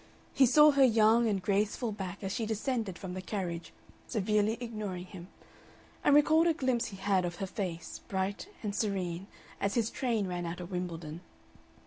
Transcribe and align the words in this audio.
He 0.33 0.47
saw 0.47 0.71
her 0.71 0.83
young 0.83 1.27
and 1.27 1.43
graceful 1.43 1.91
back 1.91 2.23
as 2.23 2.31
she 2.31 2.47
descended 2.47 2.97
from 2.97 3.13
the 3.13 3.21
carriage, 3.21 3.71
severely 4.07 4.57
ignoring 4.59 5.05
him, 5.05 5.27
and 6.03 6.15
recalled 6.15 6.47
a 6.47 6.55
glimpse 6.55 6.85
he 6.85 6.97
had 6.97 7.23
of 7.23 7.35
her 7.35 7.45
face, 7.45 8.01
bright 8.07 8.47
and 8.63 8.73
serene, 8.75 9.27
as 9.59 9.75
his 9.75 9.91
train 9.91 10.25
ran 10.27 10.47
out 10.47 10.59
of 10.59 10.71
Wimbledon. 10.71 11.21